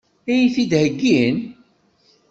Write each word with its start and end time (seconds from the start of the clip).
Ad 0.29 0.35
iyi-t-id-heggin? 0.37 1.37